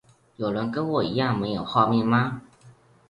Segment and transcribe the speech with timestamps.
[0.37, 2.41] 有人跟我一樣沒有畫面嗎？